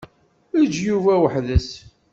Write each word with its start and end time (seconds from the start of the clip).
Eǧǧ 0.61 0.75
Yuba 0.87 1.13
weḥd-s. 1.23 1.69